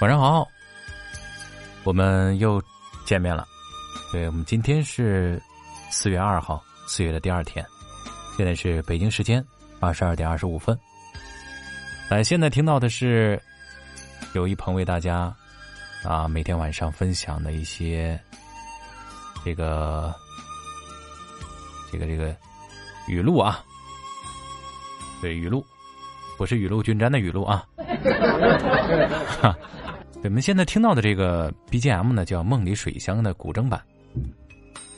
[0.00, 0.46] 晚上好，
[1.82, 2.62] 我们又
[3.04, 3.44] 见面了。
[4.12, 5.42] 对我们今天是
[5.90, 7.66] 四月二号，四月的第二天，
[8.36, 9.44] 现在是北京时间
[9.80, 10.78] 二十二点二十五分。
[12.08, 13.42] 来，现在听到的是
[14.34, 15.34] 有一鹏为大家
[16.04, 18.16] 啊每天晚上分享的一些
[19.44, 20.14] 这个
[21.90, 22.32] 这个这个
[23.08, 23.64] 语录啊，
[25.20, 25.66] 对语录，
[26.36, 27.66] 不是雨露均沾的雨露啊。
[30.20, 33.82] 我们现在听到的这个 BGM 呢，叫《梦里水乡》的古筝版，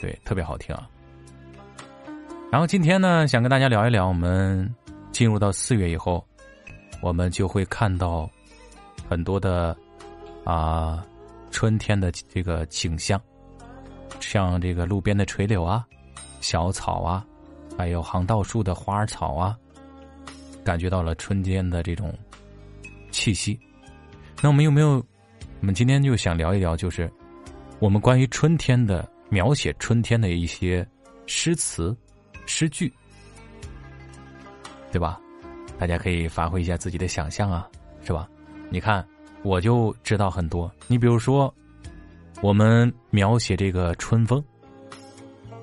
[0.00, 0.88] 对，特别好听啊。
[2.48, 4.72] 然后今天呢，想跟大家聊一聊，我们
[5.10, 6.24] 进入到四月以后，
[7.02, 8.30] 我们就会看到
[9.08, 9.76] 很多的
[10.44, 11.04] 啊
[11.50, 13.20] 春天的这个景象，
[14.20, 15.84] 像这个路边的垂柳啊、
[16.40, 17.26] 小草啊，
[17.76, 19.58] 还有行道树的花草啊，
[20.64, 22.16] 感觉到了春天的这种
[23.10, 23.58] 气息。
[24.40, 25.04] 那我们有没有？
[25.60, 27.10] 我们今天就想聊一聊，就是
[27.78, 30.86] 我们关于春天的描写，春天的一些
[31.26, 31.96] 诗词、
[32.46, 32.92] 诗句，
[34.92, 35.18] 对吧？
[35.78, 37.68] 大家可以发挥一下自己的想象啊，
[38.04, 38.28] 是吧？
[38.70, 39.06] 你看，
[39.42, 40.70] 我就知道很多。
[40.86, 41.52] 你比如说，
[42.42, 44.42] 我们描写这个春风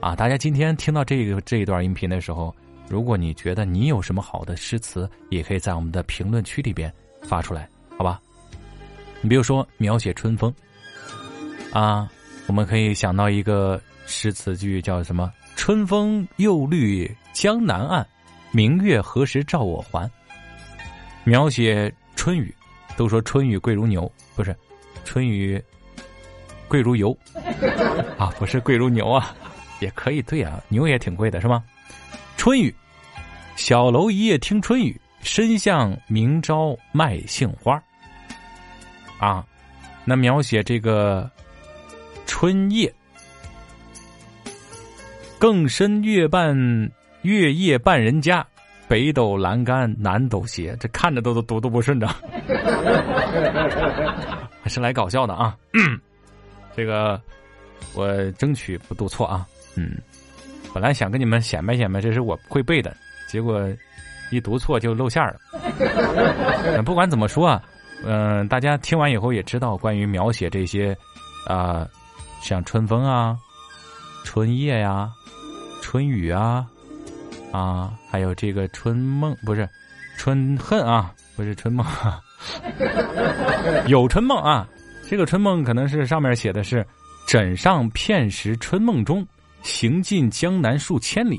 [0.00, 2.54] 啊，大家今天听到这个这一段音频的时候，
[2.88, 8.20] 如果你觉得你有什么好的诗词，也可以在我们的评论区里边发出来，好吧？
[9.22, 10.52] 你比如说描写春风，
[11.72, 12.10] 啊，
[12.48, 18.04] 我们可以想到一个诗词句叫什么？“春风又绿江南岸，
[18.50, 20.10] 明月何时照我还？”
[21.22, 22.52] 描写春雨，
[22.96, 24.54] 都说春雨贵如牛，不是，
[25.04, 25.62] 春雨
[26.66, 27.16] 贵如油，
[28.18, 29.32] 啊，不是贵如牛啊，
[29.78, 31.62] 也可以对啊，牛也挺贵的是吗？
[32.36, 32.74] 春雨，
[33.54, 37.80] 小楼一夜听春雨，深巷明朝卖杏花。
[39.22, 39.46] 啊，
[40.04, 41.30] 那描写这个
[42.26, 42.92] 春夜，
[45.38, 46.56] 更深月半
[47.22, 48.44] 月夜半人家，
[48.88, 52.10] 北斗阑干南斗斜，这看着都都读都不顺畅，
[54.60, 55.56] 还是来搞笑的啊！
[56.74, 57.20] 这个
[57.94, 59.46] 我争取不读错啊。
[59.76, 59.96] 嗯，
[60.74, 62.92] 本来想跟你们显摆显摆，这是我会背的，
[63.28, 63.72] 结果
[64.32, 65.36] 一读错就露馅了。
[66.84, 67.62] 不管怎么说啊。
[68.04, 70.96] 嗯，大家听完以后也知道，关于描写这些，
[71.46, 71.86] 啊，
[72.42, 73.36] 像春风啊、
[74.24, 75.10] 春夜呀、
[75.80, 76.66] 春雨啊，
[77.52, 79.68] 啊，还有这个春梦，不是
[80.16, 81.86] 春恨啊，不是春梦，
[83.86, 84.66] 有春梦啊。
[85.08, 86.86] 这个春梦可能是上面写的是
[87.28, 89.26] “枕上片时春梦中，
[89.62, 91.38] 行尽江南数千里”，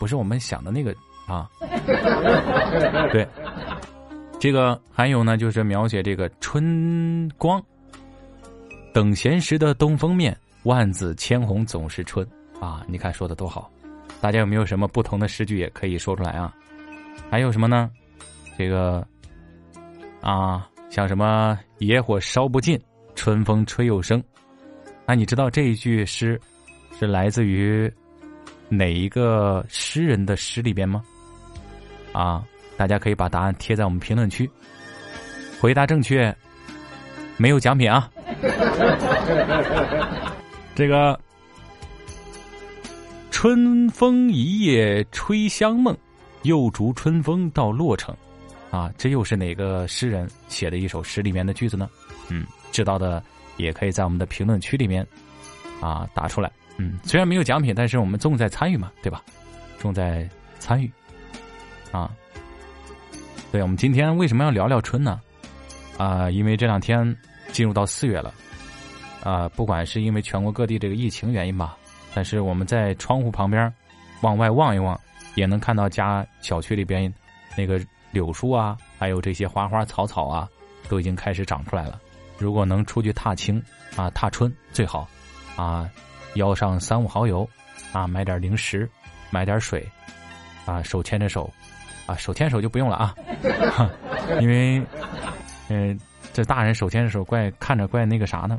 [0.00, 0.92] 不是我们想的那个
[1.28, 1.48] 啊。
[3.12, 3.24] 对。
[4.44, 7.64] 这个还有呢，就是描写这个春光。
[8.92, 12.28] 等闲时的东风面，万紫千红总是春
[12.60, 12.84] 啊！
[12.86, 13.72] 你看说的多好，
[14.20, 16.54] 大家有没有什么不同的诗句也可以说出来啊？
[17.30, 17.90] 还有什么呢？
[18.58, 19.02] 这个
[20.20, 22.78] 啊，像什么野火烧不尽，
[23.14, 24.22] 春风吹又生。
[25.06, 26.38] 那你知道这一句诗
[26.98, 27.90] 是来自于
[28.68, 31.02] 哪一个诗人的诗里边吗？
[32.12, 32.44] 啊？
[32.76, 34.50] 大家可以把答案贴在我们评论区，
[35.60, 36.34] 回答正确
[37.36, 38.10] 没有奖品啊！
[40.74, 41.18] 这个
[43.30, 45.96] 春风一夜吹香梦，
[46.42, 48.14] 又逐春风到洛城，
[48.70, 51.88] 啊，这又是哪个诗人写的一首诗里面的句子呢？
[52.28, 53.22] 嗯，知道的
[53.56, 55.06] 也可以在我们的评论区里面
[55.80, 56.50] 啊打出来。
[56.76, 59.22] 嗯，虽然没有奖品，但是我们重在参与嘛，对吧？
[59.78, 60.90] 重在参与
[61.92, 62.10] 啊。
[63.54, 65.20] 对，我们今天为什么要聊聊春呢？
[65.96, 67.16] 啊，因为这两天
[67.52, 68.34] 进入到四月了，
[69.22, 71.76] 啊，不管是因为全国各地这个疫情原因吧，
[72.12, 73.72] 但是我们在窗户旁边
[74.22, 75.00] 往外望一望，
[75.36, 77.14] 也能看到家小区里边
[77.56, 77.80] 那个
[78.10, 80.48] 柳树啊，还有这些花花草草啊，
[80.88, 82.00] 都已经开始长出来了。
[82.38, 83.62] 如果能出去踏青
[83.94, 85.08] 啊，踏春最好
[85.54, 85.88] 啊，
[86.34, 87.48] 邀上三五好友
[87.92, 88.90] 啊，买点零食，
[89.30, 89.88] 买点水，
[90.66, 91.48] 啊，手牵着手。
[92.06, 93.14] 啊，手牵手就不用了啊，
[94.40, 94.82] 因为，
[95.68, 95.98] 嗯，
[96.32, 98.58] 这大人手牵着手怪看着怪那个啥呢，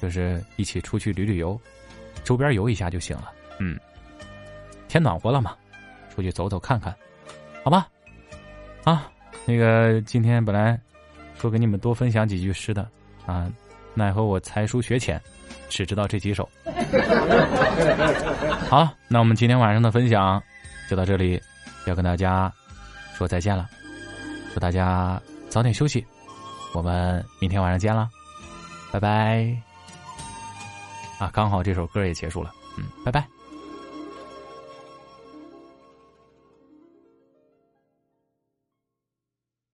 [0.00, 1.58] 就是一起出去旅旅游，
[2.24, 3.30] 周边游一下就行了。
[3.60, 3.78] 嗯，
[4.88, 5.54] 天暖和了嘛，
[6.12, 6.92] 出去走走看看，
[7.62, 7.86] 好吧？
[8.82, 9.08] 啊，
[9.46, 10.76] 那个今天本来
[11.38, 12.88] 说给你们多分享几句诗的
[13.26, 13.48] 啊，
[13.94, 15.20] 奈何我才疏学浅，
[15.68, 16.48] 只知道这几首。
[18.68, 20.42] 好，那我们今天晚上的分享
[20.90, 21.40] 就到这里，
[21.86, 22.52] 要跟大家。
[23.22, 23.68] 说再见了，
[24.52, 26.04] 祝大家早点休息，
[26.74, 28.10] 我们明天晚上见了，
[28.90, 29.56] 拜拜。
[31.20, 33.24] 啊，刚好这首歌也结束了，嗯，拜拜。